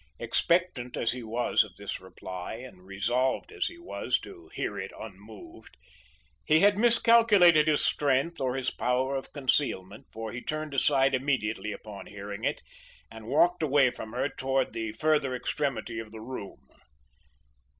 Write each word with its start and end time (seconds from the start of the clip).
Expectant 0.17 0.97
as 0.97 1.11
he 1.11 1.21
was 1.21 1.63
of 1.63 1.75
this 1.75 1.99
reply, 2.01 2.55
and 2.55 2.87
resolved 2.87 3.51
as 3.51 3.67
he 3.67 3.77
was, 3.77 4.17
to 4.21 4.49
hear 4.55 4.75
it 4.79 4.89
unmoved, 4.99 5.77
he 6.43 6.61
had 6.61 6.75
miscalculated 6.75 7.67
his 7.67 7.85
strength 7.85 8.41
or 8.41 8.55
his 8.55 8.71
power 8.71 9.15
of 9.15 9.31
concealment, 9.31 10.07
for 10.11 10.31
he 10.31 10.41
turned 10.41 10.73
aside 10.73 11.13
immediately 11.13 11.71
upon 11.71 12.07
hearing 12.07 12.43
it, 12.43 12.63
and 13.11 13.27
walked 13.27 13.61
away 13.61 13.91
from 13.91 14.13
her 14.13 14.27
towards 14.27 14.71
the 14.71 14.91
further 14.93 15.35
extremity 15.35 15.99
of 15.99 16.11
the 16.11 16.19
room. 16.21 16.57